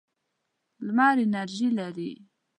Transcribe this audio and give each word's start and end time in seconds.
لمر 0.85 1.15
انرژي 1.25 1.67
لري. 1.77 2.11